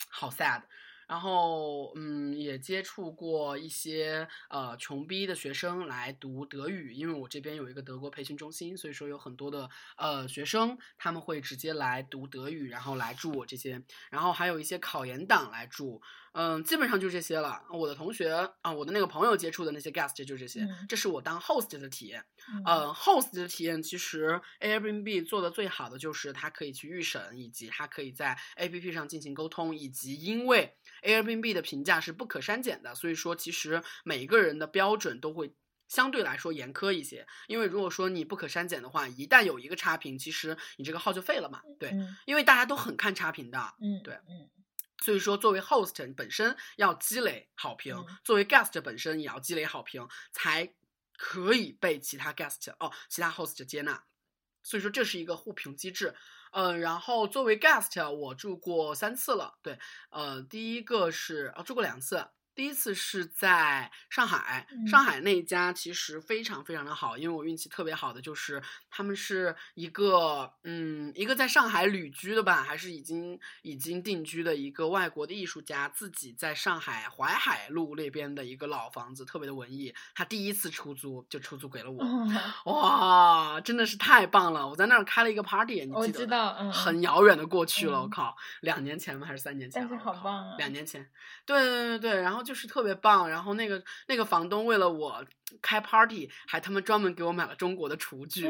[0.09, 0.61] 好 sad。
[1.07, 16.01] 然后，嗯，也接触过一些呃穷逼的学生来读德语，因为我这边有一个德国培训中心，所以说有很多的呃学生他们会直接来读德语，然后来住我这些，然后还有一些考研党来住，
[16.35, 17.63] 嗯，基本上就这些了。
[17.71, 22.23] 我的同学啊、我的那个朋友接触的那些 guest 就这些，嗯这是我当 host 的体验。
[22.49, 35.55] 嗯呃，host 的体验其实 Airbnb 做的最好的就是它可以去预审，以及它可以在 APP 上进行沟通，以及因为 Airbnb 的评价是不可删减的，所以说其实每一个人的标准都会。
[35.87, 41.61] 相对来说严苛一些，因为如果说你不可删减的话，一旦有一个差评，其实你这个号就废了嘛。
[41.79, 44.49] 对，嗯因为大家都很看差评的，嗯对嗯
[45.05, 50.73] 所以说，作为 host 本身要积累好评，嗯作为 guest 本身也要积累好评，才
[51.15, 54.03] 可以被其他 guest 哦，其他 host 接纳，
[54.63, 56.15] 所以说这是一个互评机制。
[56.53, 59.59] 嗯，然后作为 guest，我住过三次了。
[59.61, 59.77] 对，
[60.09, 62.27] 呃，第一个是哦，住过两次。
[62.55, 79.93] 第一次是在上海，上海那一家其实非常非常的好，因为我运气特别好的就是他们是一个嗯一个在上海旅居的吧，还是已经已经定居的一个外国的艺术家，自己在上海淮海路那边的一个老房子，特别的文艺。
[80.13, 84.65] 他第一次出租就出租给了我，哇，真的是太棒了！
[84.65, 85.97] 我在那儿开了一个 party，你记得？
[85.97, 89.27] 我知道，嗯，很遥远的过去了，我靠，两年前吗？
[89.27, 89.81] 还是三年前？
[89.81, 90.55] 但是好棒啊！
[90.57, 91.05] 两年前，
[91.45, 92.44] 对对对对，然后。
[92.45, 95.25] 就是特别棒，然后那个那个房东为了我
[95.61, 98.47] 开 party，还他妈专门给我买了中国的厨具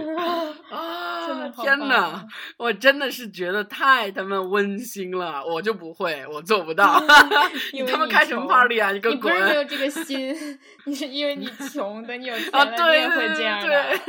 [0.69, 1.49] 啊！
[1.61, 2.23] 天呐，
[2.57, 7.01] 我真的是觉得太他妈温馨了，我就不会，我做不到。
[7.73, 8.91] 你他妈开什么 party 啊？
[8.91, 9.33] 你个滚！
[9.35, 10.35] 你不是没有这个心，
[10.85, 13.99] 你是因为你穷，等你有钱了，你也会这样的。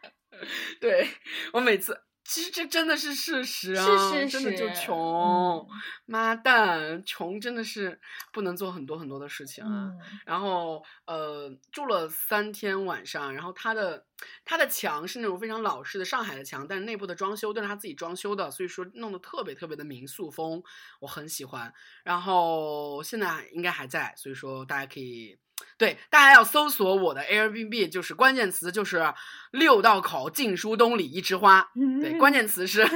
[0.80, 1.08] 对，
[1.52, 2.00] 我每次。
[2.30, 3.84] 其实这真的是事实啊，
[4.28, 5.68] 真的就穷，
[6.06, 8.00] 妈蛋，穷真的是
[8.32, 9.90] 不能做很多很多的事情啊。
[10.24, 14.06] 然后呃，住了三天晚上，然后他的
[14.44, 20.62] 他的墙是那种非常老式的上海的墙，但是内部的装修都是他自己装修的，所以说弄得特别特别的民宿风，
[21.00, 21.74] 我很喜欢。
[22.04, 25.36] 然后现在应该还在，所以说大家可以。
[25.78, 29.14] 对，大家要搜索我的 Airbnb，就是关键词就是
[29.50, 31.70] 六道口晋 书东里一枝花。
[32.00, 32.86] 对，关键词是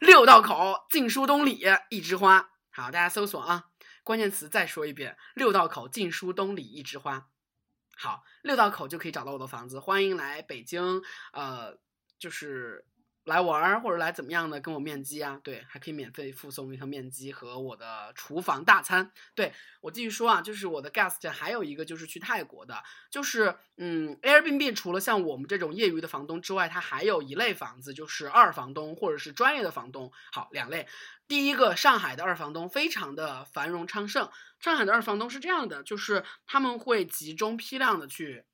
[0.00, 2.50] 六道口晋书东里一枝花。
[2.70, 3.66] 好，大家搜索啊，
[4.02, 7.28] 关键词再说一遍，六道口晋书东里一枝花。
[7.96, 11.78] 好，六道口就可以找到我的房子，欢迎来北京，呃，
[12.18, 12.84] 就是。
[13.24, 15.40] 来玩儿或者来怎么样的跟我面基啊？
[15.44, 19.12] 对，还可以免费附送一套面基和我的厨房大餐。
[19.34, 30.10] 对我继续说啊，就是我的 guest 还有一个就是去泰国的，就是嗯，Airbnb 除了像我们这种业余的房东之外，它还有一类房子，就是二房东或者是专业的房东。
[30.32, 30.88] 好，两类。
[31.28, 34.28] 第一个，上海的二房东非常的繁荣昌盛。
[34.58, 38.44] 上海的二房东是这样的，就是他们会集中批量的去。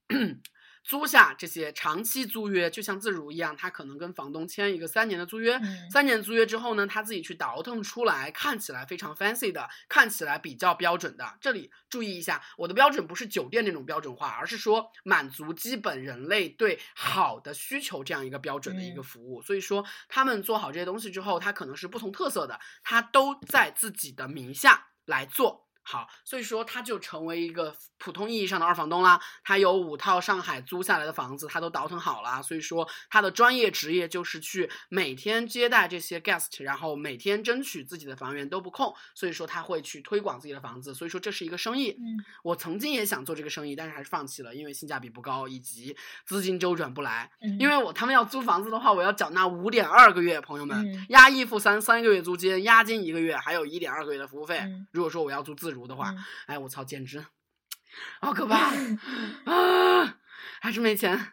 [0.89, 5.61] 租下这些长期租约，就像自如一样，他可能跟房东签一个三年的租约。
[5.93, 11.37] 三年租约之后呢，他自己去倒腾出来，看起来非常 fancy 的，看起来比较标准的。
[11.43, 19.43] 这里注意一下，我的标准不是酒店那种标准化，而是说满足基本人类对好的需求这样一个标准的一个服务。
[19.43, 25.68] 所以说，他们做好这些东西之后，他可能是不同特色的，他都在自己的名下来做。
[25.91, 29.19] 好，所以说他就成为一个普通意义上的二房东啦。
[29.43, 32.43] 他有五套上海租下来的房子，他都倒腾好了。
[32.43, 38.95] 所以说他的专业职业就是去每天接待这些 guest，然后每天争取自己的房源都不空。
[39.15, 40.93] 所以说他会去推广自己的房子。
[40.93, 41.93] 所以说这是一个生意。
[41.93, 45.97] 嗯，我曾经也想做这个生意，但是还是放弃了，因为性价比不高，以及
[46.27, 47.31] 资金周转不来。
[47.41, 54.63] 嗯因为我他们要租房子的话，我要缴纳五点二个月，朋友们，押一付三，三个月租金，押金一个月，还有一点二个月的服务费。
[54.93, 55.78] 如果说我要租自如。
[55.87, 56.15] 的话，
[56.47, 57.25] 哎，我操，简直
[58.21, 58.73] 好可怕
[59.51, 60.19] 啊！
[60.61, 61.33] 还是没钱，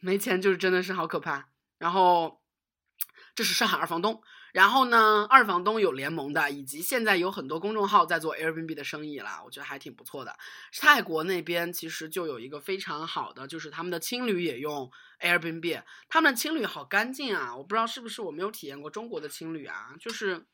[0.00, 1.48] 没钱就是真的是好可怕。
[1.78, 2.42] 然后
[3.34, 10.36] 这是上海二房东，然后呢，二房东有联盟的，以及现在有很多公众号在做 Airbnb 的生意啦，我觉得还挺不错的。
[10.78, 17.56] 泰国那边其实就有一个非常好的，就是他们的青旅也用 Airbnb，他们的青旅好干净啊！
[17.56, 20.46] 我不知道是不是我没有体验过中国的青旅啊，就是。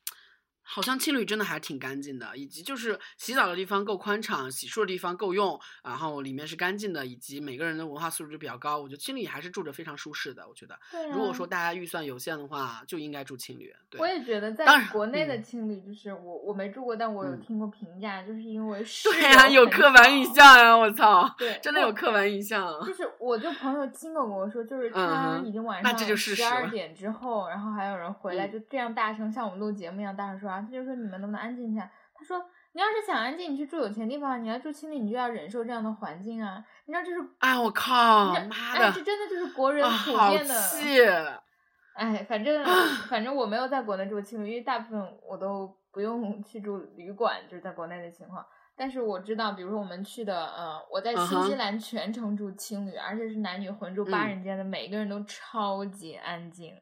[0.69, 10.45] 好像青旅真的还挺干净的，以及就是洗澡的地方够宽敞，洗漱的地方够用，然后里面是干净的，以及每个人的文化素质比较高，我觉得青旅还是住着非常舒适的。
[10.45, 10.77] 我觉得，
[11.11, 13.73] 如果说大家预算有限的话，就应该住青旅。
[13.89, 22.67] 对，我也觉得，在国内的青旅，就是我我没住过，但我有听过评价，就是因为 对呀，有刻板印象呀，我操，对，真的有刻板印象。
[22.85, 30.56] 就是，我就朋友亲口跟我说，就是他已经晚上十二点之后，然后还有人回来就这样大声，像我们录节目一样大声说。
[30.61, 32.43] 他就说：“你们能不能安静一下？”他说
[32.73, 34.43] ：“你要是想安静，你去住有钱地方。
[34.43, 36.63] 你要住青旅，你就要忍受这样的环境啊！
[36.85, 37.17] 你知道这是……
[37.39, 41.43] 哎，我靠，妈的，这真的就是国人普遍的。
[41.93, 42.65] 哎，反正
[43.07, 48.43] 反正我没有在国内住青旅，因为大部分我都不用去住旅馆，就是在国内的情况。
[48.75, 56.73] 但是我知道，比如说我们去的，呃，我在新西兰全程住青旅，而且是男女混住八人间的，每个人都超级安静，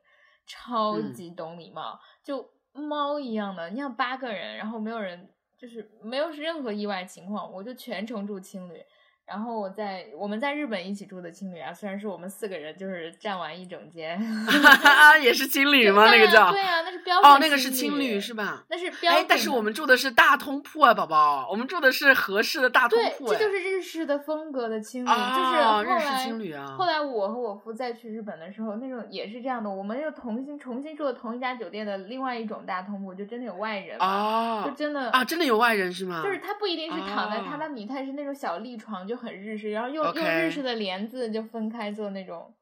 [0.46, 8.84] 超级懂礼貌，就。”猫一样的，你想八个人，然后没有人，就是没有任何意外情况，我就全程住青旅。
[9.28, 14.20] 然后我在我们在日本一起住的青旅啊，虽然是我们四个人，就是占完一整间，
[15.24, 16.06] 也是青旅吗？
[16.12, 18.64] 那个叫对啊，那是标准哦，那个是青青旅是吧？
[18.70, 36.22] 那是标哎，但是我们住的是大通铺啊，宝宝，我们住的是合适的大通对，铺，这哎就是日式的风格的青旅，啊就是后日式来青旅啊后来我和我夫再去日本的时候，那种也是这样的，我们又重新重新住了同一家酒店的另外一种大通铺，就真的有外人啊，就哦真的啊，真的有外人是吗？
[36.24, 42.54] 就是他不一定是躺在榻哦榻米，它是那种小立床，就很日式，然后用用日式的帘子就分开做那种，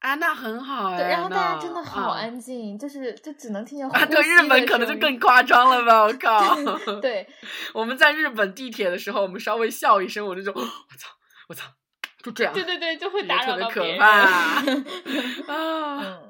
[0.00, 7.00] 啊，那很好然后大家真的好啊安静，就是就只能听见 啊，对，日本可能就更夸张了吧，我 靠！
[7.00, 7.26] 对，
[7.74, 11.08] 我们在日本地铁的时候，我们稍微笑一声，我就说，我操，
[11.48, 11.64] 我操，
[12.22, 13.98] 就这样，对对对，就会也打扰到别人。
[13.98, 14.62] 怕啊。
[15.48, 16.27] 嗯，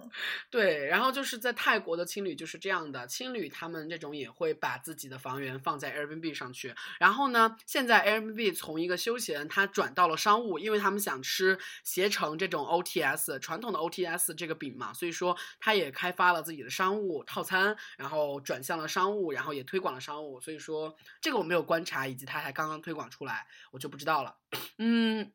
[0.51, 6.75] 对，然后就是在泰国的青旅就是这样的，青旅他们这种也会把自己的房源放在 Airbnb 上去。
[6.99, 20.41] 然后呢，现在 Airbnb 从一个休闲，它转到了商务，因为他们想吃携程这种 OTS 传统的 OTS 这个饼嘛，所以说它也开发了自己的商务套餐，然后转向了商务，然后也推广了商务。
[20.41, 24.37] 所以说这个我没有观察，以及它还刚刚推广出来，我就不知道了。
[24.79, 25.33] 嗯。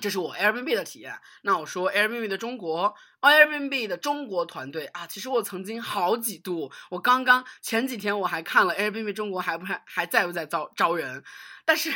[0.00, 1.18] 这是我 Airbnb 的体验。
[1.42, 11.24] 那我说 Airbnb 的中国，Airbnb 的中国团队啊，其实我曾经好几度，我刚刚前几天我还看了 Airbnb 中国还不还还在不在招招人，
[11.64, 11.92] 但是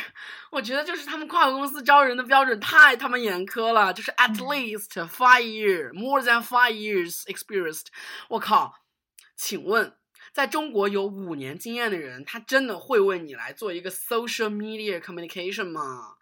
[0.51, 7.85] 我觉得就是他们跨国公司招人的标准太他妈严苛了，就是 at 嗯 least five year more than five years experienced。
[8.29, 8.81] 我靠，
[9.35, 9.95] 请问。
[10.33, 16.15] 在中国有五年经验的人，他真的会为你来做一个 social media communication 吗？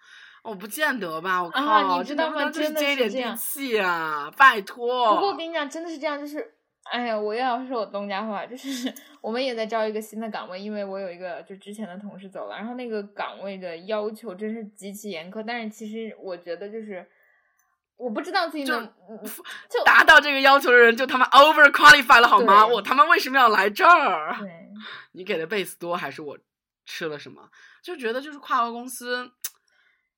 [0.44, 4.32] 我不见得吧，我靠，啊你知这能不道吗真的能就是接一点是这样地气啊？
[4.38, 5.16] 拜托。
[5.16, 6.54] 不过我跟你讲，真的是这样，就是，
[6.92, 17.08] 哎呀，我又要说我东家话，就是我们也在招一个新的岗位，因为我有一个就之前的同事走了，然后那个岗位的要求真是极其严苛，但是其实我觉得就是。
[17.96, 19.20] 我不知道自己就能，嗯
[19.70, 22.66] 就达到这个要求的人就他妈 over qualify 了好吗？
[22.66, 24.36] 我他妈为什么要来这儿？
[24.40, 24.52] 对，
[25.12, 26.38] 你给的 base 多还是我
[26.86, 27.48] 吃了什么？
[27.84, 29.32] 就觉得就是跨国公司，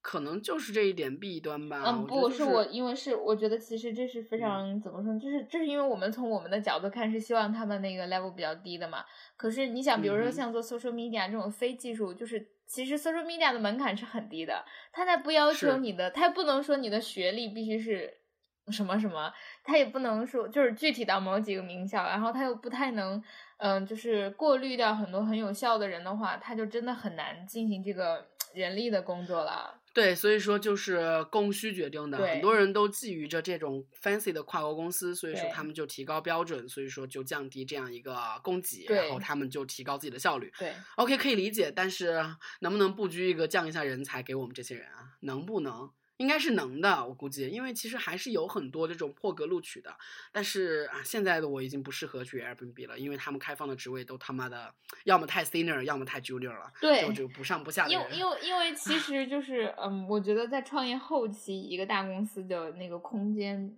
[0.07, 1.81] 可能就是这一点弊端吧。
[1.83, 9.03] 嗯，不，是我，因为是我觉得其实这是非常、怎么说呢，就是这是因为我们从我们的角度看是希望他们那个 level 比较低的嘛。
[9.35, 18.13] 可是你想，比如说像做 social media 这种非技术，就是其实 social media 的门槛是很低的，他在不要求你的，他不能说你的学历必须是
[18.71, 23.23] 什么什么，他也不能说就是具体到某几个名校，然后他又不太能。
[23.57, 29.73] 嗯，就是过滤掉很多很有效的人的话，他就真的很难进行这个人力的工作了。
[29.95, 40.51] 对，所以说就是供需决定的，对很多人都觊觎着这种 fancy 的跨国公司，所以说他们就提高标准，所以说就降低这样一个供给，然后他们就提高自己的效率。
[40.59, 42.21] 对，OK，可以理解，但是
[42.59, 45.15] 能不能布局一个降一下人才给我们这些人啊？
[45.21, 45.89] 能不能？
[46.17, 49.95] 应该是能的，我估计，因为其实还是有很多这种破格录取的，
[50.31, 54.73] 但是啊，现在的我已经不适合去 Airbnb 了，因为他们开放的职位都他妈的
[55.03, 58.17] 要么太 senior，要么太 junior 了，对就就不上不下的因人。
[58.17, 63.77] 因为因为其实就是嗯，我觉得在创业后期，一个大公司的那个空间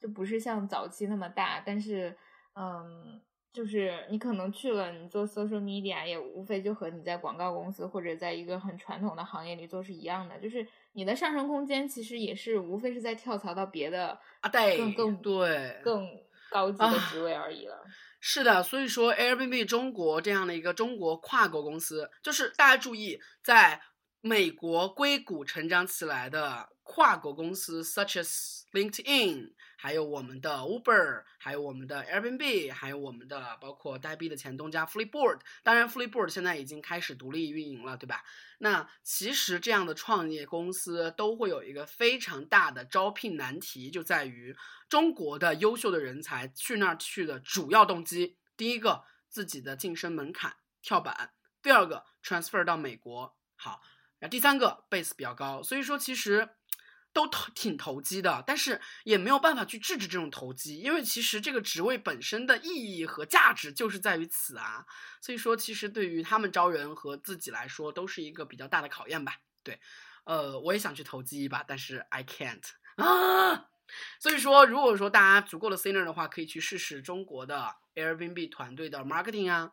[0.00, 2.16] 就不是像早期那么大，但是
[2.54, 3.20] 嗯，
[3.54, 16.04] 就是你可能去了，你做 social media 也无非就和你在广告公司或者在一个很传统的行业里做是一样的，就是你的上升空间其实也是无非是在跳槽到别的啊，对，更更对，更
[16.50, 17.84] 高级的啊职位而已了。
[18.20, 23.80] 是的，所以说 Airbnb 中国这样的一个中国跨国公司，就是大家注意，在
[24.20, 29.52] 美国硅谷成长起来的跨国公司，such as LinkedIn，
[29.84, 35.40] 还有我们的 Uber，还有我们的 Airbnb，还有我们的包括呆币的前东家 Flipboard。
[35.62, 38.24] 当然，Flipboard 现在已经开始独立运营了，对吧？
[38.60, 44.56] 那其实这样的创业公司都会有一个非常大的招聘难题，就在于
[44.88, 53.82] 中国的优秀的人才去那儿去的主要动机，第一个自己的晋升门槛跳板，第二个 transfer 到美国，好，
[54.18, 56.48] 然后第三个 base 比较高，所以说其实。
[57.14, 64.84] 都投挺投机的，但是也没有办法去制止这种投机，因为其实这个职位本身的意义和价值就是在于此啊。
[65.22, 69.36] 所以说，其实对于他们招人和自己来说，都是一个比较大的考验吧。
[69.62, 69.80] 对，
[70.24, 72.62] 呃，我也想去投机一把，但是 I can't
[73.02, 73.68] 啊。
[74.18, 79.72] 所以说，如果说大家足够的 senior 的话，可以去试试中国的 Airbnb 团队的 marketing 啊。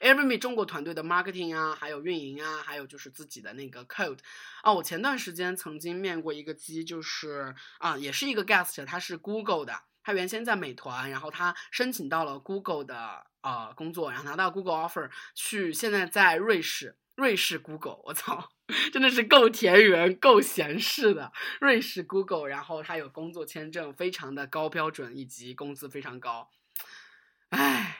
[0.00, 4.18] Airbnb 中国团队的 marketing 啊，还有运营啊，还有就是自己的那个 code
[4.62, 4.72] 啊。
[4.72, 18.50] 我前段时间曾经面过一个机，就是啊，也是一个 guest，他是 Google 的，他原先在美团，然后他申请到了 Google 的呃工作，然后拿到 Google offer，去现在在瑞士，瑞士 Google，我操，
[18.92, 26.50] 真的是够田园、够闲适的瑞士 Google，然后他有工作签证，非常的高标准，以及工资非常高，
[27.50, 27.91] 唉。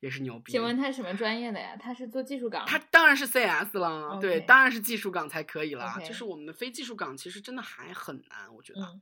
[0.00, 0.52] 也是牛逼。
[0.52, 1.76] 请问他是什么专业的呀？
[1.78, 2.64] 他是做技术岗？
[2.66, 5.98] 他当然是 CS 了，对当然是技术岗才可以啦。
[6.04, 8.80] 就是我们的非技术岗其实真的还很难，我觉得。
[8.80, 9.00] 嗯，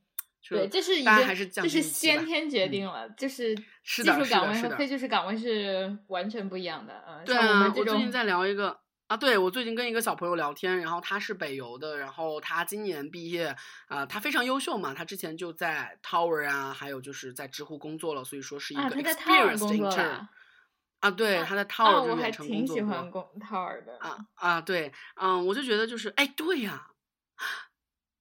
[0.49, 1.03] 对，这是一
[1.35, 7.03] 是降这是先天决嗯定了，就是技术岗位和非技术岗位是完全不一样的。
[7.07, 13.55] 嗯，对啊，我最近在聊一个啊，对我最近跟一个小朋友聊天，然后他是北邮的，然后他今年毕业，
[13.87, 20.29] 啊、他非常优秀嘛，他之前就在 Tower 啊，还有就是在知乎工作了，所以说是一个 experienced intern 了。
[20.99, 23.97] 啊，对，啊他在啊，Tower 就我还挺工作过喜欢工 Tower 的。
[23.99, 26.91] 啊啊，对，嗯，我就觉得就是，哎，对呀，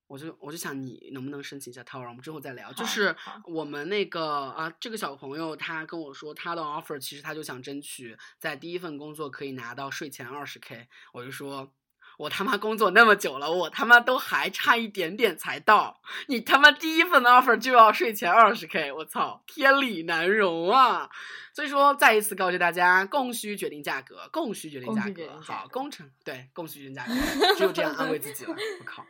[0.07, 2.73] 我就我就想你能不能申请一下 Tower，我们之后再聊。
[2.73, 3.15] 就是
[3.45, 11.73] 我们那个啊，这个小朋友他跟我说他的 offer，其实他就想争取在第一份工作可以拿到税前二十 k，我就说。
[12.19, 21.09] 我他妈工作那么久了，我他妈都还差一点点才到，你他妈第一份的 offer 就要税前二十 k，我操，天理难容啊！
[21.55, 27.15] 所以说，再一次告诫大家，供需决定价格，供需决定价格好，工程对供需决定价格，
[27.57, 28.51] 只有这样安慰自己了。
[28.51, 29.07] 我靠，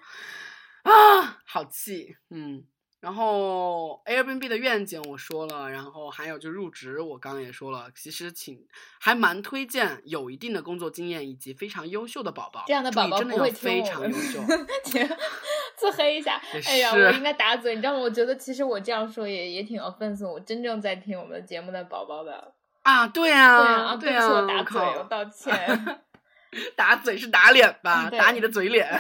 [0.85, 2.65] 啊，好气，嗯。
[3.01, 8.59] 然后 Airbnb 的愿景我说了，然后还有就入职，我刚刚也说了，其实请
[8.99, 14.41] 还蛮推荐有一定的工作经验以及非常优秀的宝宝，这样的宝宝真的要非常优秀。
[15.77, 16.61] 自黑一下也。
[16.61, 18.01] 哎呀，是我应该打嘴，你知道吗？
[18.01, 20.29] 我觉得其实我这样说也也挺 offensive。
[20.29, 26.01] 我真正在听我们节目的宝宝的，啊，对对啊，啊，对不起，我啊，打嘴，我道歉。
[26.75, 28.09] 打嘴是打脸吧？
[28.11, 28.91] 嗯打你的嘴脸。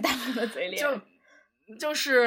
[0.00, 0.80] 打我的嘴脸。
[0.80, 1.00] 就
[1.76, 2.26] 就是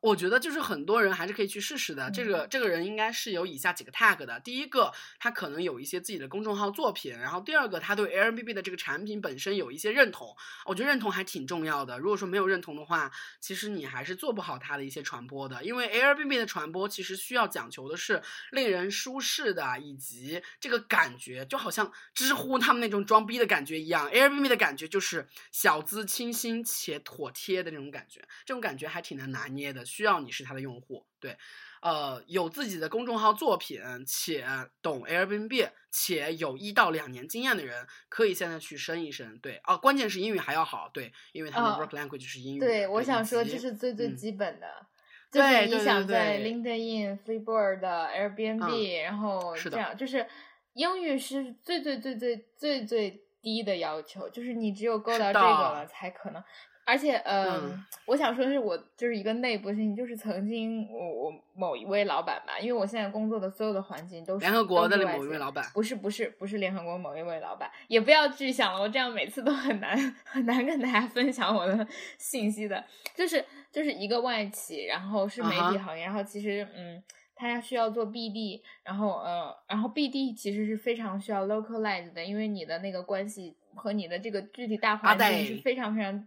[0.00, 2.10] 我觉得就是很多人还是可以去试试的。
[2.10, 10.36] 这嗯个这个人应该是有以下几个 tag 的：第一个，他可能有一些自己的公众号作品；然后第二个，他对 Airbnb 的这个产品本身有一些认同。
[10.66, 11.98] 我觉得认同还挺重要的。
[11.98, 15.64] 如果说没有认同的话，其实你还是做不好它的一些传播的。
[15.64, 24.10] 因为 Airbnb 的传播其实需要讲求的是令人舒适的，以及这个感觉，就好像知乎他们那种装逼的感觉一样。
[24.10, 31.06] Airbnb 的感觉就是小资、清新且妥帖的那种感觉，这种感觉还挺难拿捏的，需要你是他的用户。
[31.20, 31.36] 对，
[31.80, 34.44] 呃，有自己的公众号作品且
[34.80, 39.38] 懂 Airbnb 且有一到两年经验的人，可以现在去升一升。
[39.38, 42.60] 对，哦，关键是英语还要好，对，因为他们哦 work language 是英语。
[42.60, 44.86] 对，我想说这是最最嗯基本的。
[45.30, 50.26] 就是你想在 LinkedIn、Flipboard、Airbnb，、然后是这样，就是
[50.74, 56.44] 英语是最最最最最最低的要求，就是你只有够到这个了才可能。
[56.92, 71.86] 而且，呃、嗯我想说的是，我就是一个内部信息，就是曾经我我某一位老板吧，因为我现在工作的所有的环境都是联合国的某一位老板不是不是不是联合国某一位老板，也不要具象了，我这样每次都很难很难跟大家分享我的
[72.18, 72.84] 信息的，
[73.14, 77.02] 就是就是一个外企，然后是媒体行业，然后其实嗯。
[77.34, 86.24] 他需要做 BD，然后呃，然后 BD 其实是非常需要 localize 的，因为你的那个关系和你的这个具体大环境是非常非常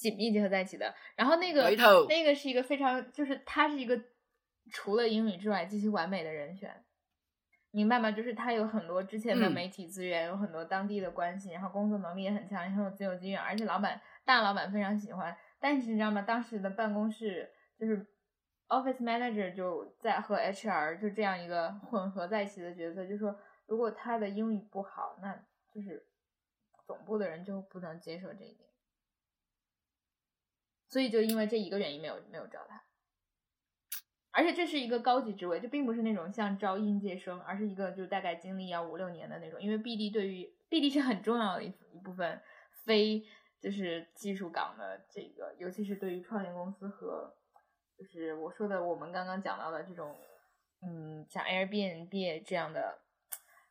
[0.00, 0.94] 紧密结合在一起的。
[1.14, 1.70] 然后那个
[2.08, 4.00] 那个是一个非常，就是他是一个
[4.70, 6.82] 除了英语之外极其完美的人选，
[7.70, 8.10] 明白吗？
[8.10, 15.36] 就是他有很多之前的嗯媒体资源，有很多当地的关系，然后工作能力也很强，也很有自由经验，而且老板大老板非常喜欢。
[15.58, 16.22] 但是你知道吗？
[16.22, 18.06] 当时的办公室就是
[18.68, 25.38] office manager 就在和 HR 就这样一个混合在一起的角色，就说如果他的英语不好，那
[25.70, 26.06] 就是
[26.86, 28.69] 总部的人就不能接受这一点。
[30.90, 32.82] 所以就因为这一个原因没有没有招他，
[34.32, 39.62] 而且这是一个高级职位，就并不是那种像招应届生，而是一个就大概经历要五六年的那种。
[39.62, 42.42] 因为 BD 对于 BD 是很重要的一一部分
[42.84, 43.24] 非
[43.60, 47.34] 就是技术岗的这个，尤其是对于创业公司和
[47.96, 50.16] 就是我说的我们刚刚讲到的这种，
[50.82, 52.98] 嗯，像 Airbnb 这样的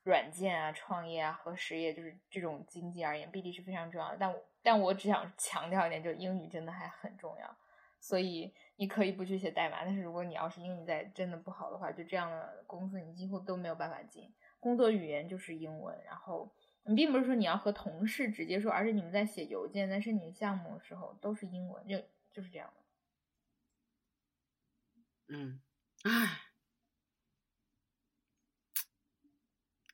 [0.03, 4.17] 软件啊、创业啊和实业，就是这种经济而言，BD 是非常重要的。
[4.19, 7.57] 但我但我只想强调一点，就英语真的还很重要。
[8.01, 14.33] 所以你可以不去写代码，但是如果你要是英语在真的不好的话，就这样的公司你几乎都没有办法进。
[14.59, 16.53] 工作语言就是英文，然后
[16.83, 22.01] 你并不是说你要和同事直接说，而是你们在写邮件、在申请项目的时候都是英文，就
[22.31, 25.35] 就是这样的。
[25.35, 25.61] 嗯，
[26.03, 26.41] 唉，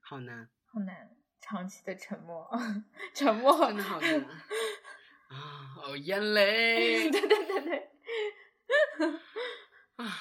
[0.01, 2.49] 好难，好难，长期的沉默，
[3.13, 4.19] 沉默，真的好难
[5.27, 5.75] 啊！
[5.83, 7.89] 哦，眼泪 对对对对，
[9.97, 10.17] 啊！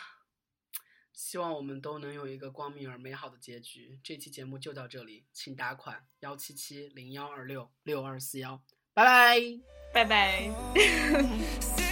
[1.15, 3.99] 希望我们都能有一个光明而美好的结局。
[4.05, 8.63] 这期节目就到这里，请打款幺七七零幺二六六二四幺，
[8.93, 9.41] 拜拜。
[9.95, 10.51] 拜拜。